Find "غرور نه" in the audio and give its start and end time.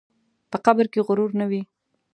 1.07-1.45